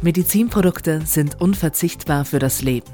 [0.00, 2.86] Medizinprodukte sind unverzichtbar für das Leben.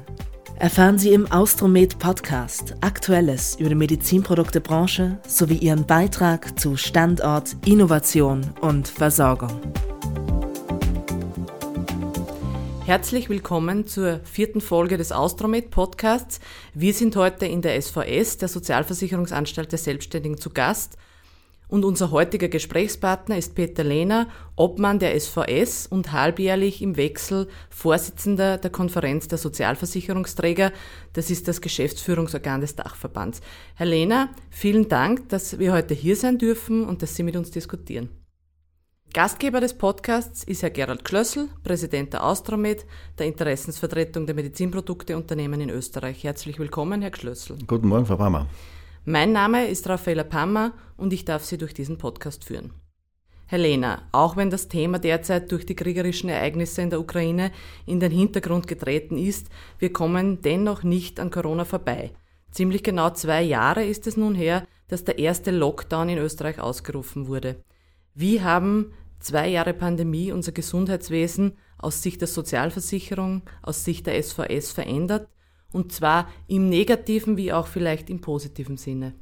[0.57, 8.41] Erfahren Sie im Austromed Podcast Aktuelles über die Medizinproduktebranche sowie Ihren Beitrag zu Standort, Innovation
[8.61, 9.51] und Versorgung.
[12.87, 16.39] Herzlich willkommen zur vierten Folge des Austromed Podcasts.
[16.73, 20.97] Wir sind heute in der SVS, der Sozialversicherungsanstalt der Selbstständigen, zu Gast
[21.67, 28.57] und unser heutiger Gesprächspartner ist Peter Lehner, Obmann der SVS und halbjährlich im Wechsel Vorsitzender
[28.57, 30.71] der Konferenz der Sozialversicherungsträger.
[31.13, 33.41] Das ist das Geschäftsführungsorgan des Dachverbands.
[33.75, 37.51] Herr Lehner, vielen Dank, dass wir heute hier sein dürfen und dass Sie mit uns
[37.51, 38.09] diskutieren.
[39.15, 42.85] Gastgeber des Podcasts ist Herr Gerald Klössel, Präsident der Austromed,
[43.17, 46.25] der Interessensvertretung der Medizinprodukteunternehmen in Österreich.
[46.25, 47.57] Herzlich willkommen, Herr Klössel.
[47.65, 48.47] Guten Morgen, Frau Brammer.
[49.07, 52.73] Mein Name ist Raffaella Pammer und ich darf Sie durch diesen Podcast führen.
[53.45, 57.51] Herr Lehner, auch wenn das Thema derzeit durch die kriegerischen Ereignisse in der Ukraine
[57.85, 62.13] in den Hintergrund getreten ist, wir kommen dennoch nicht an Corona vorbei.
[62.49, 67.27] Ziemlich genau zwei Jahre ist es nun her, dass der erste Lockdown in Österreich ausgerufen
[67.27, 67.63] wurde.
[68.15, 74.71] Wie haben zwei Jahre Pandemie unser Gesundheitswesen aus Sicht der Sozialversicherung, aus Sicht der SVS
[74.71, 75.27] verändert
[75.75, 79.13] und zwar im negativen wie auch vielleicht im positiven Sinne.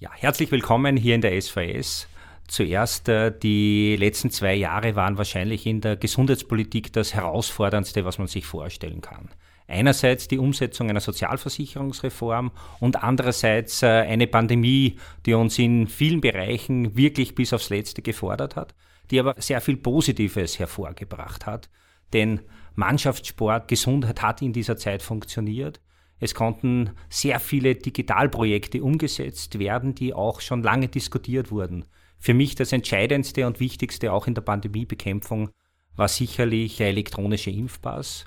[0.00, 2.08] Ja, herzlich willkommen hier in der SVS.
[2.48, 8.26] Zuerst, äh, die letzten zwei Jahre waren wahrscheinlich in der Gesundheitspolitik das herausforderndste, was man
[8.26, 9.28] sich vorstellen kann.
[9.68, 16.96] Einerseits die Umsetzung einer Sozialversicherungsreform und andererseits äh, eine Pandemie, die uns in vielen Bereichen
[16.96, 18.74] wirklich bis aufs Letzte gefordert hat,
[19.12, 21.70] die aber sehr viel Positives hervorgebracht hat.
[22.12, 22.40] Denn
[22.74, 25.80] Mannschaftssport, Gesundheit hat in dieser Zeit funktioniert.
[26.18, 31.86] Es konnten sehr viele Digitalprojekte umgesetzt werden, die auch schon lange diskutiert wurden.
[32.18, 35.50] Für mich das Entscheidendste und Wichtigste auch in der Pandemiebekämpfung
[35.96, 38.26] war sicherlich der elektronische Impfpass.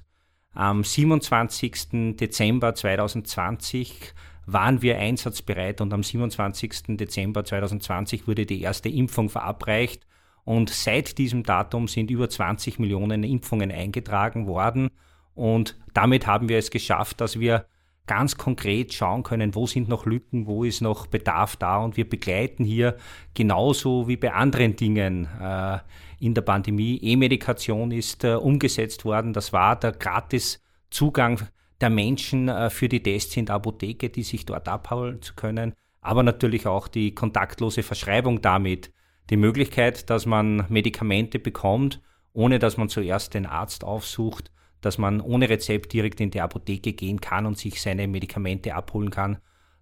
[0.53, 2.16] Am 27.
[2.16, 4.14] Dezember 2020
[4.45, 6.98] waren wir einsatzbereit und am 27.
[6.98, 10.05] Dezember 2020 wurde die erste Impfung verabreicht
[10.45, 14.89] und seit diesem Datum sind über 20 Millionen Impfungen eingetragen worden.
[15.36, 17.65] Und damit haben wir es geschafft, dass wir
[18.05, 21.77] ganz konkret schauen können, wo sind noch Lücken, wo ist noch Bedarf da.
[21.77, 22.98] Und wir begleiten hier
[23.33, 25.80] genauso wie bei anderen Dingen äh,
[26.20, 26.99] in der Pandemie.
[27.02, 29.31] E-Medikation ist äh, umgesetzt worden.
[29.31, 31.48] Das war der Gratiszugang
[31.80, 35.73] der Menschen äh, für die Tests in der Apotheke, die sich dort abholen zu können.
[36.02, 38.92] Aber natürlich auch die kontaktlose Verschreibung damit
[39.30, 42.02] die Möglichkeit, dass man Medikamente bekommt,
[42.34, 44.52] ohne dass man zuerst den Arzt aufsucht,
[44.82, 49.10] dass man ohne Rezept direkt in die Apotheke gehen kann und sich seine Medikamente abholen
[49.10, 49.38] kann.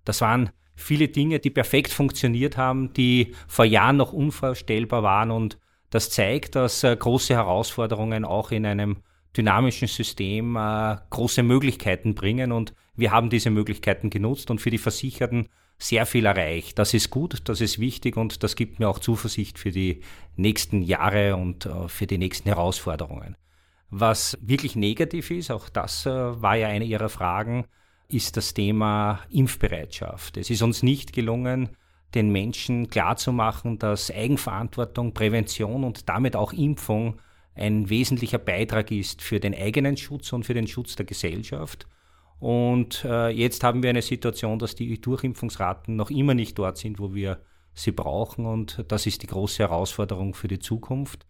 [0.06, 5.58] Das waren viele Dinge, die perfekt funktioniert haben, die vor Jahren noch unvorstellbar waren und
[5.90, 8.98] das zeigt, dass äh, große Herausforderungen auch in einem
[9.36, 14.78] dynamischen System äh, große Möglichkeiten bringen und wir haben diese Möglichkeiten genutzt und für die
[14.78, 15.50] Versicherten
[15.82, 16.78] sehr viel erreicht.
[16.78, 20.02] Das ist gut, das ist wichtig und das gibt mir auch Zuversicht für die
[20.36, 23.36] nächsten Jahre und äh, für die nächsten Herausforderungen.
[23.90, 27.66] Was wirklich negativ ist, auch das äh, war ja eine Ihrer Fragen,
[28.08, 30.38] ist das Thema Impfbereitschaft.
[30.38, 31.70] Es ist uns nicht gelungen,
[32.14, 37.20] den Menschen klarzumachen, dass Eigenverantwortung, Prävention und damit auch Impfung
[37.56, 41.88] ein wesentlicher Beitrag ist für den eigenen Schutz und für den Schutz der Gesellschaft.
[42.42, 46.98] Und äh, jetzt haben wir eine Situation, dass die Durchimpfungsraten noch immer nicht dort sind,
[46.98, 47.40] wo wir
[47.76, 48.48] sie brauchen.
[48.48, 51.28] Und das ist die große Herausforderung für die Zukunft.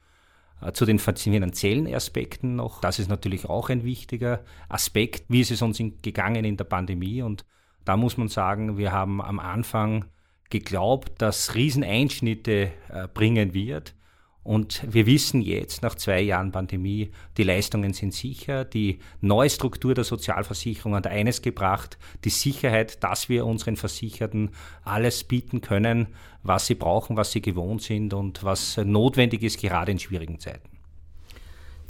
[0.62, 5.26] Äh, zu den finanziellen Aspekten noch, das ist natürlich auch ein wichtiger Aspekt.
[5.28, 7.22] Wie ist es uns gegangen in der Pandemie?
[7.22, 7.44] Und
[7.84, 10.06] da muss man sagen, wir haben am Anfang
[10.50, 13.96] geglaubt, dass Rieseneinschnitte äh, bringen wird.
[14.44, 18.66] Und wir wissen jetzt, nach zwei Jahren Pandemie, die Leistungen sind sicher.
[18.66, 24.50] Die neue Struktur der Sozialversicherung hat eines gebracht, die Sicherheit, dass wir unseren Versicherten
[24.84, 26.08] alles bieten können,
[26.42, 30.70] was sie brauchen, was sie gewohnt sind und was notwendig ist, gerade in schwierigen Zeiten.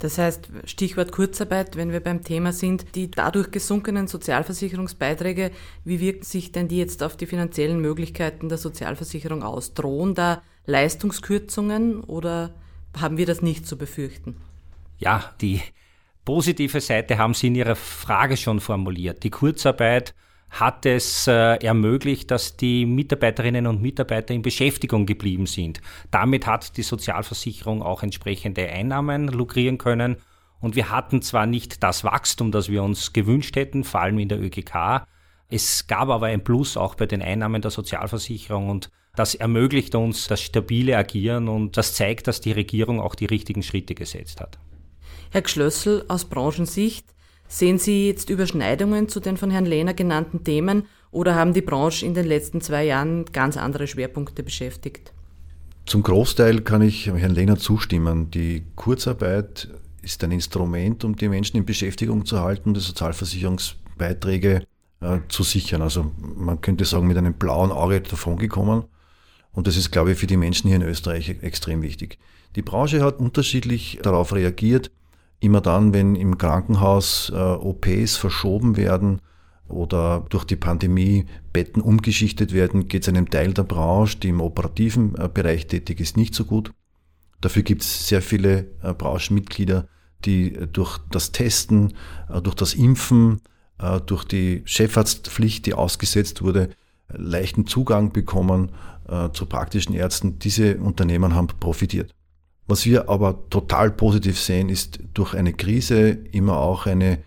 [0.02, 5.52] Das heißt, Stichwort Kurzarbeit, wenn wir beim Thema sind, die dadurch gesunkenen Sozialversicherungsbeiträge,
[5.84, 9.74] wie wirken sich denn die jetzt auf die finanziellen Möglichkeiten der Sozialversicherung aus?
[9.74, 12.54] Drohen da Leistungskürzungen oder
[12.98, 14.36] haben wir das nicht zu befürchten?
[14.98, 15.60] Ja, die
[16.24, 19.24] positive Seite haben Sie in Ihrer Frage schon formuliert.
[19.24, 20.14] Die Kurzarbeit
[20.50, 25.80] hat es äh, ermöglicht, dass die Mitarbeiterinnen und Mitarbeiter in Beschäftigung geblieben sind.
[26.10, 30.16] Damit hat die Sozialversicherung auch entsprechende Einnahmen lukrieren können.
[30.60, 34.28] Und wir hatten zwar nicht das Wachstum, das wir uns gewünscht hätten, vor allem in
[34.28, 35.06] der ÖGK.
[35.48, 40.26] Es gab aber ein Plus auch bei den Einnahmen der Sozialversicherung und das ermöglicht uns
[40.26, 44.58] das stabile Agieren und das zeigt, dass die Regierung auch die richtigen Schritte gesetzt hat.
[45.30, 47.06] Herr Gschlössl, aus Branchensicht,
[47.46, 52.06] sehen Sie jetzt Überschneidungen zu den von Herrn Lehner genannten Themen oder haben die Branche
[52.06, 55.12] in den letzten zwei Jahren ganz andere Schwerpunkte beschäftigt?
[55.84, 58.30] Zum Großteil kann ich Herrn Lehner zustimmen.
[58.30, 59.68] Die Kurzarbeit
[60.00, 64.64] ist ein Instrument, um die Menschen in Beschäftigung zu halten, die Sozialversicherungsbeiträge
[65.00, 65.82] äh, zu sichern.
[65.82, 68.84] Also man könnte sagen, mit einem blauen Auge davongekommen.
[69.52, 72.18] Und das ist, glaube ich, für die Menschen hier in Österreich extrem wichtig.
[72.56, 74.90] Die Branche hat unterschiedlich darauf reagiert.
[75.40, 79.20] Immer dann, wenn im Krankenhaus äh, OPs verschoben werden
[79.68, 84.40] oder durch die Pandemie Betten umgeschichtet werden, geht es einem Teil der Branche, die im
[84.40, 86.72] operativen äh, Bereich tätig ist, nicht so gut.
[87.40, 89.88] Dafür gibt es sehr viele äh, Branchenmitglieder,
[90.24, 91.94] die äh, durch das Testen,
[92.28, 93.40] äh, durch das Impfen,
[93.78, 96.70] äh, durch die Chefarztpflicht, die ausgesetzt wurde,
[97.16, 98.72] leichten Zugang bekommen
[99.08, 100.38] äh, zu praktischen Ärzten.
[100.38, 102.12] Diese Unternehmen haben profitiert.
[102.66, 107.18] Was wir aber total positiv sehen, ist durch eine Krise immer auch eine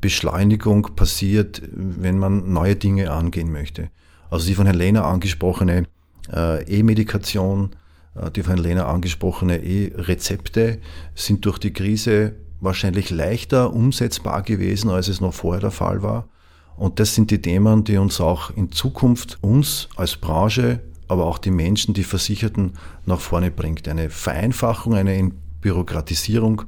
[0.00, 3.90] Beschleunigung passiert, wenn man neue Dinge angehen möchte.
[4.30, 5.86] Also die von Herrn Lehner angesprochene
[6.32, 7.70] äh, E-Medikation,
[8.14, 10.78] äh, die von Herrn Lehner angesprochene E-Rezepte
[11.14, 16.28] sind durch die Krise wahrscheinlich leichter umsetzbar gewesen, als es noch vorher der Fall war.
[16.76, 20.80] Und das sind die Themen, die uns auch in Zukunft, uns als Branche
[21.12, 22.72] aber auch die Menschen, die Versicherten
[23.04, 23.86] nach vorne bringt.
[23.86, 25.30] Eine Vereinfachung, eine
[25.60, 26.62] Bürokratisierung,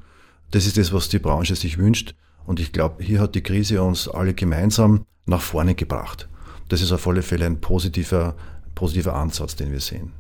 [0.50, 2.14] das ist das, was die Branche sich wünscht.
[2.46, 6.28] Und ich glaube, hier hat die Krise uns alle gemeinsam nach vorne gebracht.
[6.68, 8.36] Das ist auf alle Fälle ein positiver,
[8.74, 10.12] positiver Ansatz, den wir sehen.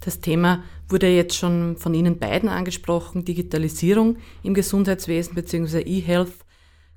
[0.00, 5.80] Das Thema wurde jetzt schon von Ihnen beiden angesprochen, Digitalisierung im Gesundheitswesen bzw.
[5.80, 6.32] E-Health.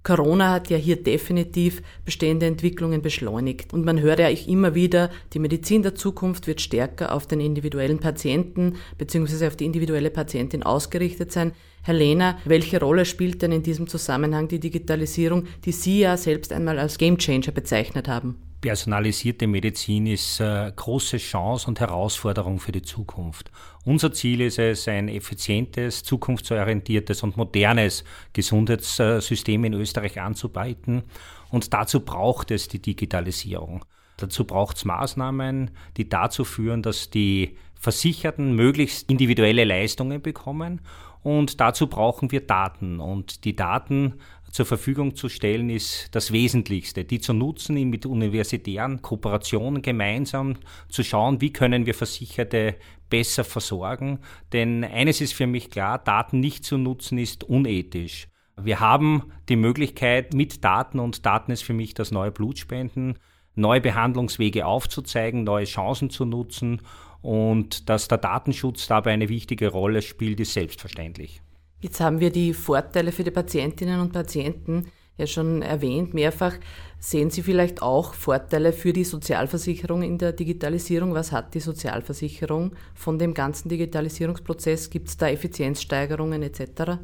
[0.07, 3.74] Corona hat ja hier definitiv bestehende Entwicklungen beschleunigt.
[3.74, 8.00] Und man hört ja immer wieder, die Medizin der Zukunft wird stärker auf den individuellen
[8.00, 9.48] Patienten bzw.
[9.48, 11.51] auf die individuelle Patientin ausgerichtet sein.
[11.81, 16.54] Herr Lehner, welche Rolle spielt denn in diesem Zusammenhang die Digitalisierung, die Sie ja selbst
[16.54, 18.38] einmal als Gamechanger bezeichnet haben?
[18.62, 23.51] personalisierte Medizin ist eine große Chance und Herausforderung für die Zukunft.
[23.88, 28.04] Unser Ziel ist es, ein effizientes, zukunftsorientiertes und modernes
[28.34, 31.04] Gesundheitssystem in Österreich anzubieten.
[31.51, 33.86] Und dazu braucht es die Digitalisierung.
[34.18, 40.81] Dazu braucht es Maßnahmen, die dazu führen, dass die Versicherten möglichst individuelle Leistungen bekommen.
[41.24, 43.00] Und dazu brauchen wir Daten.
[43.00, 44.16] Und die Daten
[44.51, 47.04] zur Verfügung zu stellen, ist das Wesentlichste.
[47.04, 50.56] Die zu nutzen, mit universitären Kooperationen gemeinsam
[50.90, 52.75] zu schauen, wie können wir Versicherte
[53.09, 54.19] besser versorgen.
[54.54, 58.27] Denn eines ist für mich klar, Daten nicht zu nutzen ist unethisch.
[58.59, 63.19] Wir haben die Möglichkeit, mit Daten, und Daten ist für mich das neue Blutspenden,
[63.56, 66.81] neue Behandlungswege aufzuzeigen, neue Chancen zu nutzen
[67.21, 71.42] und dass der Datenschutz dabei eine wichtige Rolle spielt, ist selbstverständlich.
[71.80, 74.88] Jetzt haben wir die Vorteile für die Patientinnen und Patienten
[75.18, 76.54] ja schon erwähnt, mehrfach.
[77.00, 81.14] Sehen Sie vielleicht auch Vorteile für die Sozialversicherung in der Digitalisierung?
[81.14, 84.90] Was hat die Sozialversicherung von dem ganzen Digitalisierungsprozess?
[84.90, 87.00] Gibt es da Effizienzsteigerungen etc.?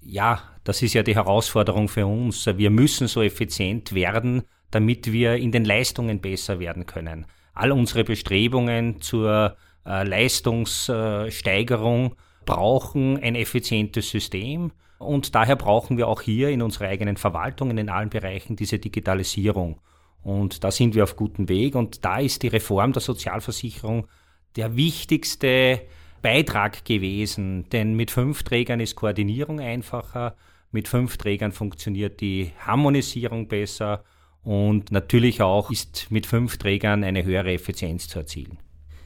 [0.00, 2.46] Ja, das ist ja die Herausforderung für uns.
[2.46, 7.26] Wir müssen so effizient werden, damit wir in den Leistungen besser werden können.
[7.54, 16.22] All unsere Bestrebungen zur äh, Leistungssteigerung brauchen ein effizientes System und daher brauchen wir auch
[16.22, 19.80] hier in unserer eigenen Verwaltung in allen Bereichen diese Digitalisierung.
[20.22, 24.08] Und da sind wir auf gutem Weg und da ist die Reform der Sozialversicherung
[24.56, 25.82] der wichtigste
[26.20, 30.34] Beitrag gewesen, denn mit fünf Trägern ist Koordinierung einfacher,
[30.72, 34.04] mit fünf Trägern funktioniert die Harmonisierung besser
[34.42, 38.58] und natürlich auch ist mit fünf Trägern eine höhere Effizienz zu erzielen.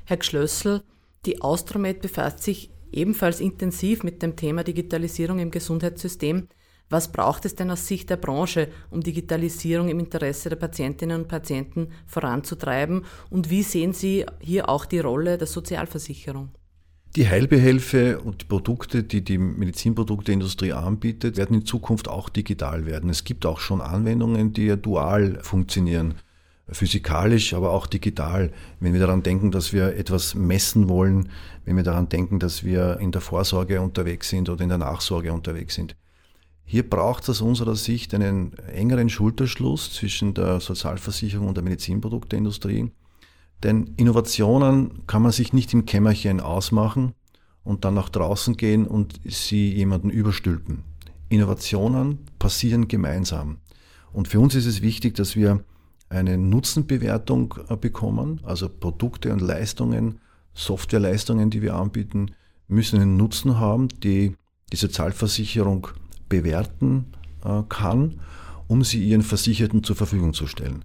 [0.06, 0.82] Herr Gschlössl,
[1.26, 6.48] die Austromed befasst sich ebenfalls intensiv mit dem Thema Digitalisierung im Gesundheitssystem.
[6.88, 11.28] Was braucht es denn aus Sicht der Branche, um Digitalisierung im Interesse der Patientinnen und
[11.28, 13.04] Patienten voranzutreiben?
[13.30, 16.50] Und wie sehen Sie hier auch die Rolle der Sozialversicherung?
[17.16, 23.10] Die Heilbehelfe und die Produkte, die die Medizinprodukteindustrie anbietet, werden in Zukunft auch digital werden.
[23.10, 26.14] Es gibt auch schon Anwendungen, die ja dual funktionieren
[26.68, 28.52] physikalisch, aber auch digital.
[28.80, 31.30] Wenn wir daran denken, dass wir etwas messen wollen,
[31.64, 35.32] wenn wir daran denken, dass wir in der Vorsorge unterwegs sind oder in der Nachsorge
[35.32, 35.96] unterwegs sind.
[36.64, 42.90] Hier braucht es aus unserer Sicht einen engeren Schulterschluss zwischen der Sozialversicherung und der Medizinprodukteindustrie.
[43.62, 47.12] Denn Innovationen kann man sich nicht im Kämmerchen ausmachen
[47.62, 50.82] und dann nach draußen gehen und sie jemanden überstülpen.
[51.28, 53.58] Innovationen passieren gemeinsam.
[54.12, 55.64] Und für uns ist es wichtig, dass wir
[56.12, 60.20] eine Nutzenbewertung äh, bekommen, also Produkte und Leistungen,
[60.54, 62.32] Softwareleistungen, die wir anbieten,
[62.68, 64.36] müssen einen Nutzen haben, die
[64.72, 65.88] die Sozialversicherung
[66.28, 67.12] bewerten
[67.44, 68.20] äh, kann,
[68.68, 70.84] um sie ihren Versicherten zur Verfügung zu stellen.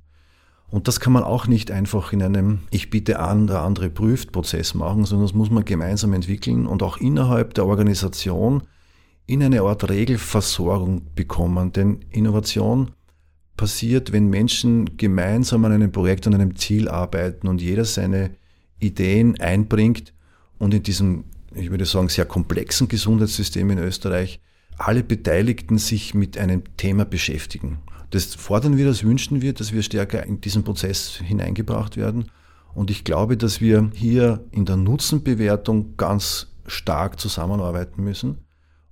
[0.69, 4.33] Und das kann man auch nicht einfach in einem Ich biete an, der andere prüft
[4.33, 8.63] Prozess machen, sondern das muss man gemeinsam entwickeln und auch innerhalb der Organisation
[9.25, 11.71] in eine Art Regelversorgung bekommen.
[11.71, 12.91] Denn Innovation
[13.57, 18.31] passiert, wenn Menschen gemeinsam an einem Projekt, an einem Ziel arbeiten und jeder seine
[18.79, 20.13] Ideen einbringt
[20.59, 24.39] und in diesem, ich würde sagen, sehr komplexen Gesundheitssystem in Österreich
[24.77, 27.79] alle Beteiligten sich mit einem Thema beschäftigen.
[28.11, 32.31] Das fordern wir, das wünschen wir, dass wir stärker in diesen Prozess hineingebracht werden.
[32.73, 38.37] Und ich glaube, dass wir hier in der Nutzenbewertung ganz stark zusammenarbeiten müssen.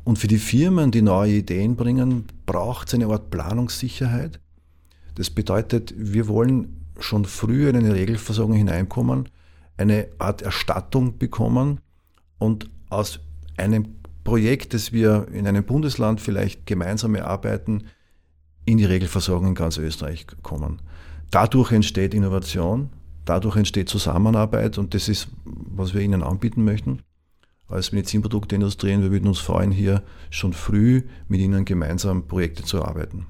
[0.04, 4.40] Und für die Firmen, die neue Ideen bringen, braucht es eine Art Planungssicherheit.
[5.16, 9.30] Das bedeutet, wir wollen schon früh in eine Regelversorgung hineinkommen,
[9.78, 11.80] eine Art Erstattung bekommen
[12.38, 13.20] und aus
[13.58, 17.86] einem Projekt, das wir in einem Bundesland vielleicht gemeinsam erarbeiten,
[18.66, 20.82] in die Regelversorgung in ganz Österreich kommen.
[21.32, 22.90] Dadurch entsteht Innovation,
[23.26, 27.02] dadurch entsteht Zusammenarbeit und das ist, was wir Ihnen anbieten möchten
[27.68, 28.94] als Medizinprodukteindustrie.
[28.94, 33.26] Und wir würden uns freuen, hier schon früh mit Ihnen gemeinsam Projekte zu erarbeiten.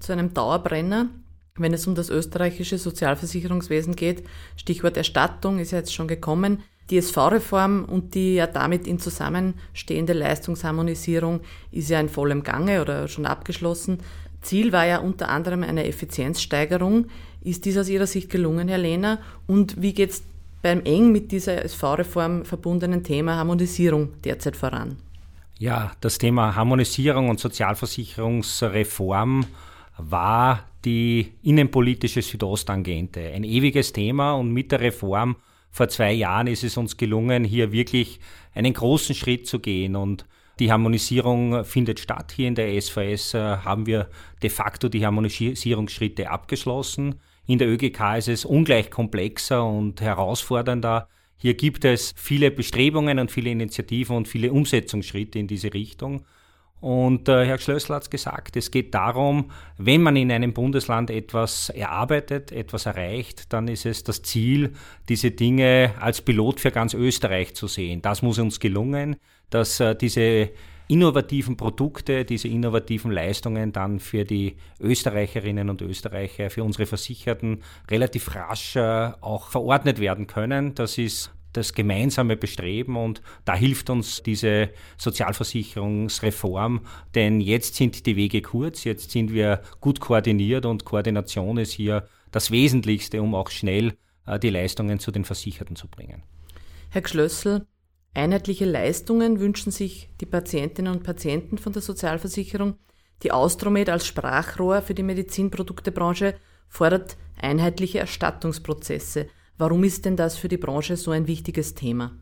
[0.00, 1.08] Zu einem Dauerbrenner,
[1.56, 4.24] wenn es um das österreichische Sozialversicherungswesen geht,
[4.56, 6.62] Stichwort Erstattung ist ja jetzt schon gekommen.
[6.88, 11.40] Die SV-Reform und die ja damit in zusammenstehende Leistungsharmonisierung
[11.70, 13.98] ist ja in vollem Gange oder schon abgeschlossen.
[14.40, 17.06] Ziel war ja unter anderem eine Effizienzsteigerung.
[17.42, 19.18] Ist dies aus Ihrer Sicht gelungen, Herr Lehner?
[19.46, 20.24] Und wie geht es
[20.62, 24.96] beim eng mit dieser SV-Reform verbundenen Thema Harmonisierung derzeit voran?
[25.58, 29.46] Ja, das Thema Harmonisierung und Sozialversicherungsreform
[30.08, 33.20] war die innenpolitische Südostangente.
[33.20, 35.36] Ein ewiges Thema und mit der Reform
[35.70, 38.18] vor zwei Jahren ist es uns gelungen, hier wirklich
[38.54, 40.26] einen großen Schritt zu gehen und
[40.58, 42.32] die Harmonisierung findet statt.
[42.36, 44.10] Hier in der SVS äh, haben wir
[44.42, 47.14] de facto die Harmonisierungsschritte abgeschlossen.
[47.46, 51.08] In der ÖGK ist es ungleich komplexer und herausfordernder.
[51.38, 56.26] Hier gibt es viele Bestrebungen und viele Initiativen und viele Umsetzungsschritte in diese Richtung.
[56.80, 61.10] Und äh, Herr Schlössler hat es gesagt, es geht darum, wenn man in einem Bundesland
[61.10, 64.72] etwas erarbeitet, etwas erreicht, dann ist es das Ziel,
[65.08, 68.00] diese Dinge als Pilot für ganz Österreich zu sehen.
[68.00, 69.16] Das muss uns gelungen,
[69.50, 70.50] dass äh, diese
[70.88, 78.34] innovativen Produkte, diese innovativen Leistungen dann für die Österreicherinnen und Österreicher, für unsere Versicherten relativ
[78.34, 80.74] rasch äh, auch verordnet werden können.
[80.74, 86.80] Das ist das gemeinsame Bestreben und da hilft uns diese Sozialversicherungsreform,
[87.14, 92.06] denn jetzt sind die Wege kurz, jetzt sind wir gut koordiniert und Koordination ist hier
[92.30, 93.94] das Wesentlichste, um auch schnell
[94.26, 96.22] äh, die Leistungen zu den Versicherten zu bringen.
[96.90, 97.66] Herr Schlössl,
[98.14, 102.76] einheitliche Leistungen wünschen sich die Patientinnen und Patienten von der Sozialversicherung.
[103.22, 106.34] Die Austromed als Sprachrohr für die Medizinproduktebranche
[106.68, 109.28] fordert einheitliche Erstattungsprozesse.
[109.60, 112.12] Warum ist denn das für die Branche so ein wichtiges Thema?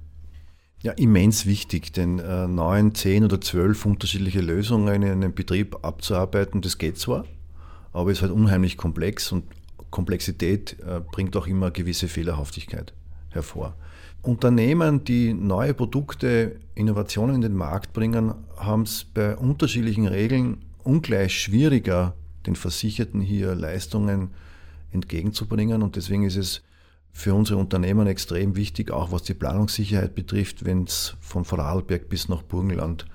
[0.82, 6.62] Ja, immens wichtig, denn äh, neun, zehn oder zwölf unterschiedliche Lösungen in einem Betrieb abzuarbeiten,
[6.62, 7.26] das geht zwar,
[7.92, 9.44] aber es ist halt unheimlich komplex und
[9.90, 12.92] Komplexität äh, bringt auch immer gewisse Fehlerhaftigkeit
[13.30, 13.76] hervor.
[14.22, 21.40] Unternehmen, die neue Produkte, Innovationen in den Markt bringen, haben es bei unterschiedlichen Regeln ungleich
[21.40, 22.14] schwieriger,
[22.46, 24.30] den Versicherten hier Leistungen
[24.90, 25.84] entgegenzubringen.
[25.84, 26.62] Und deswegen ist es
[27.18, 32.28] für unsere Unternehmen extrem wichtig, auch was die Planungssicherheit betrifft, wenn es von Vorarlberg bis
[32.28, 33.06] nach Burgenland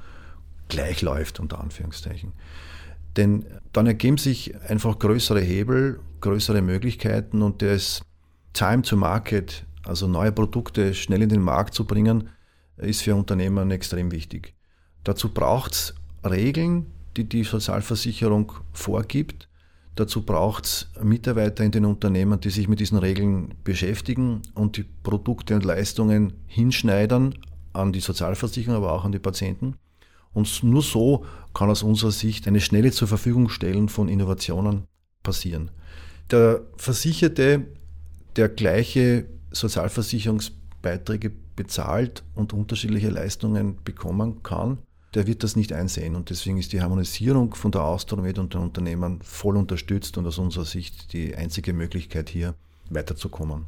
[0.67, 2.33] gleich läuft, unter Anführungszeichen.
[3.15, 8.01] Denn dann ergeben sich einfach größere Hebel, größere Möglichkeiten und das
[8.51, 12.27] Time to Market, also neue Produkte schnell in den Markt zu bringen,
[12.75, 14.53] ist für Unternehmen extrem wichtig.
[15.05, 15.95] Dazu braucht es
[16.29, 19.47] Regeln, die die Sozialversicherung vorgibt
[19.95, 24.83] Dazu braucht es Mitarbeiter in den Unternehmen, die sich mit diesen Regeln beschäftigen und die
[24.83, 27.35] Produkte und Leistungen hinschneidern
[27.73, 29.75] an die Sozialversicherung, aber auch an die Patienten.
[30.33, 34.85] Und nur so kann aus unserer Sicht eine schnelle zur Verfügung stellen von Innovationen
[35.21, 35.69] passieren.
[36.31, 37.67] Der Versicherte,
[38.35, 44.79] der gleiche Sozialversicherungsbeiträge bezahlt und unterschiedliche Leistungen bekommen kann,
[45.13, 46.15] der wird das nicht einsehen.
[46.15, 50.37] Und deswegen ist die Harmonisierung von der Austromed und den Unternehmen voll unterstützt und aus
[50.37, 52.55] unserer Sicht die einzige Möglichkeit hier
[52.89, 53.65] weiterzukommen.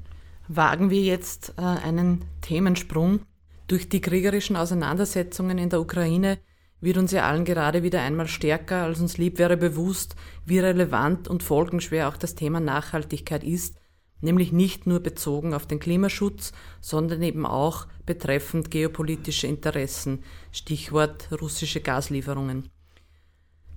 [0.47, 3.21] Wagen wir jetzt äh, einen Themensprung.
[3.67, 6.37] Durch die kriegerischen Auseinandersetzungen in der Ukraine
[6.81, 11.27] wird uns ja allen gerade wieder einmal stärker, als uns lieb wäre, bewusst, wie relevant
[11.27, 13.75] und folgenschwer auch das Thema Nachhaltigkeit ist
[14.21, 21.81] nämlich nicht nur bezogen auf den Klimaschutz, sondern eben auch betreffend geopolitische Interessen, Stichwort russische
[21.81, 22.69] Gaslieferungen.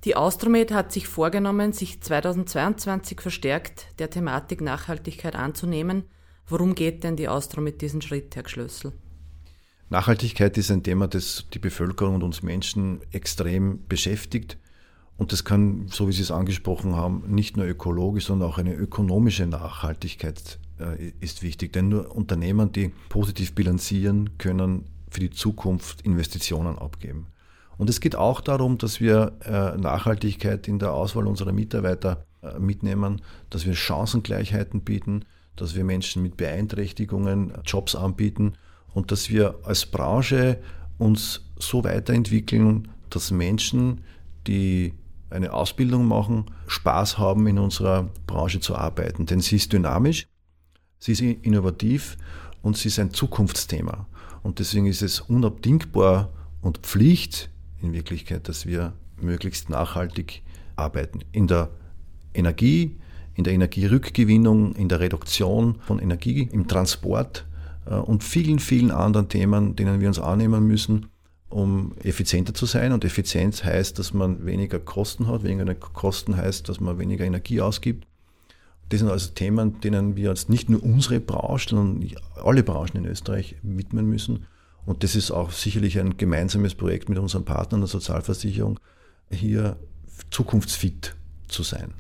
[0.04, 6.04] Die Austromed hat sich vorgenommen, sich 2022 verstärkt der Thematik Nachhaltigkeit anzunehmen.
[6.47, 8.92] Worum geht denn die Austromed diesen Schritt, Herr Schlössel?
[9.90, 14.59] Nachhaltigkeit ist ein Thema, das die Bevölkerung und uns Menschen extrem beschäftigt.
[15.18, 18.72] Und das kann, so wie Sie es angesprochen haben, nicht nur ökologisch, sondern auch eine
[18.72, 21.72] ökonomische Nachhaltigkeit äh, ist wichtig.
[21.72, 27.26] Denn nur Unternehmen, die positiv bilanzieren, können für die Zukunft Investitionen abgeben.
[27.78, 32.58] Und es geht auch darum, dass wir äh, Nachhaltigkeit in der Auswahl unserer Mitarbeiter äh,
[32.60, 33.20] mitnehmen,
[33.50, 35.25] dass wir Chancengleichheiten bieten,
[35.56, 38.52] dass wir Menschen mit Beeinträchtigungen Jobs anbieten
[38.94, 40.58] und dass wir als Branche
[40.98, 44.02] uns so weiterentwickeln, dass Menschen,
[44.46, 44.94] die
[45.30, 49.26] eine Ausbildung machen, Spaß haben, in unserer Branche zu arbeiten.
[49.26, 50.26] Denn sie ist dynamisch,
[50.99, 52.16] sie ist innovativ
[52.62, 54.06] und sie ist ein Zukunftsthema.
[54.42, 56.30] Und deswegen ist es unabdingbar
[56.62, 60.42] und Pflicht, in Wirklichkeit, dass wir möglichst nachhaltig
[60.76, 61.20] arbeiten.
[61.32, 61.70] In der
[62.35, 62.97] Energie,
[63.35, 67.47] in der Energierückgewinnung, in der Reduktion von Energie, im Transport
[67.87, 71.06] äh, und vielen, vielen anderen Themen, denen wir uns annehmen müssen,
[71.50, 72.93] um effizienter zu sein.
[72.93, 75.43] Und Effizienz heißt, dass man weniger Kosten hat.
[75.43, 78.07] Weniger Kosten heißt, dass man weniger Energie ausgibt.
[78.88, 82.11] Das sind also Themen, denen wir uns nicht nur unsere Branche, sondern
[82.43, 84.47] alle Branchen in Österreich widmen müssen.
[84.87, 88.81] Und das ist auch sicherlich ein gemeinsames Projekt mit unseren Partnern der Sozialversicherung,
[89.31, 89.76] hier
[90.31, 91.14] zukunftsfit
[91.49, 91.93] zu sein.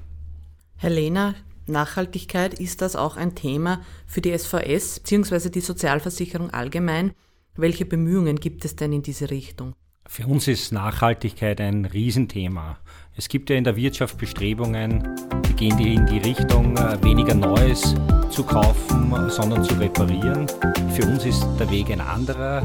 [0.76, 1.34] Herr Lehner,
[1.66, 5.50] Nachhaltigkeit, ist das auch ein Thema für die SVS bzw.
[5.50, 7.12] die Sozialversicherung allgemein?
[7.60, 9.74] Welche Bemühungen gibt es denn in diese Richtung?
[10.06, 12.78] Für uns ist Nachhaltigkeit ein Riesenthema.
[13.16, 17.96] Es gibt ja in der Wirtschaft Bestrebungen, die gehen in die Richtung, äh, weniger Neues
[18.30, 20.46] zu kaufen, sondern zu reparieren.
[20.94, 22.62] Für uns ist der Weg ein anderer.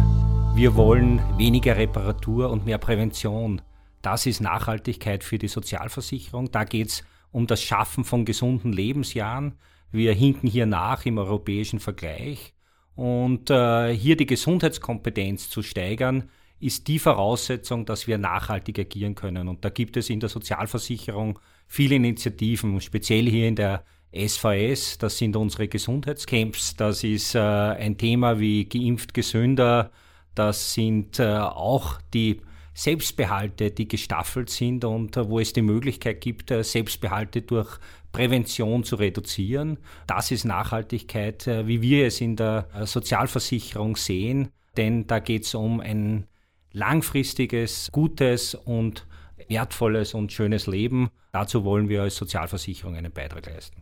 [0.54, 3.64] Wir wollen weniger Reparatur und mehr Prävention.
[4.04, 6.52] Das ist Nachhaltigkeit für die Sozialversicherung.
[6.52, 9.56] Da geht es um das Schaffen von gesunden Lebensjahren.
[9.92, 12.53] Wir hinken hier nach im europäischen Vergleich.
[12.96, 16.30] Und äh, hier die Gesundheitskompetenz zu steigern,
[16.60, 19.48] ist die Voraussetzung, dass wir nachhaltig agieren können.
[19.48, 23.84] Und da gibt es in der Sozialversicherung viele Initiativen, speziell hier in der
[24.16, 29.92] SVS, das sind unsere Gesundheitscamps, das ist äh, ein Thema wie geimpft gesünder,
[30.36, 32.42] das sind äh, auch die
[32.76, 37.80] Selbstbehalte, die gestaffelt sind und äh, wo es die Möglichkeit gibt, äh, Selbstbehalte durch
[38.14, 39.80] Prävention zu reduzieren.
[40.08, 45.44] Das ist Nachhaltigkeit, äh, wie wir es in der äh, Sozialversicherung sehen, denn da geht
[45.44, 46.28] es um ein
[46.72, 49.06] langfristiges, gutes und
[49.50, 51.10] wertvolles und schönes Leben.
[51.32, 53.82] Dazu wollen wir als Sozialversicherung einen Beitrag leisten.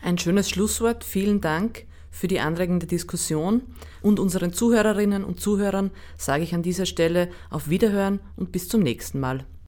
[0.00, 1.04] Ein schönes Schlusswort.
[1.04, 3.62] Vielen Dank für die anregende Diskussion.
[4.00, 8.82] Und unseren Zuhörerinnen und Zuhörern sage ich an dieser Stelle auf Wiederhören und bis zum
[8.82, 9.44] nächsten Mal.